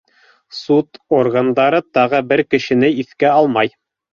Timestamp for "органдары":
1.17-1.83